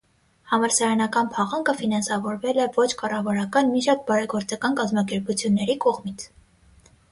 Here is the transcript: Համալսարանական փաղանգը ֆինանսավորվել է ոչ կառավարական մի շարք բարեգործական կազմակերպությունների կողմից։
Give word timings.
Համալսարանական 0.51 1.27
փաղանգը 1.35 1.75
ֆինանսավորվել 1.81 2.61
է 2.63 2.65
ոչ 2.79 2.87
կառավարական 3.03 3.71
մի 3.75 3.83
շարք 3.89 4.03
բարեգործական 4.09 4.81
կազմակերպությունների 4.83 5.79
կողմից։ 5.89 6.29